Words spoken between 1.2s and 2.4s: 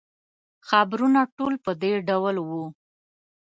ټول په دې ډول